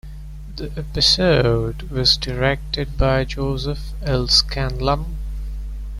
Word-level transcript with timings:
The 0.55 0.71
episode 0.75 1.83
was 1.91 2.17
directed 2.17 2.97
by 2.97 3.23
Joseph 3.23 3.93
L. 4.01 4.27
Scanlan. 4.27 5.05